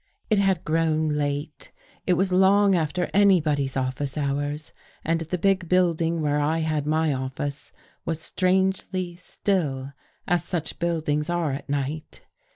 It 0.31 0.39
had 0.39 0.65
grown 0.65 1.09
late. 1.09 1.71
It 2.07 2.13
was 2.13 2.33
long 2.33 2.73
after 2.73 3.07
anybody's 3.13 3.77
office 3.77 4.17
hours, 4.17 4.73
and 5.03 5.19
the 5.21 5.37
big 5.37 5.69
building 5.69 6.23
where 6.23 6.39
I 6.39 6.57
had 6.61 6.87
my 6.87 7.09
oflice 7.09 7.71
was 8.03 8.19
strangely 8.19 9.15
still, 9.17 9.93
as 10.27 10.43
such 10.43 10.79
buildings 10.79 11.29
are 11.29 11.51
at 11.51 11.69
night. 11.69 12.23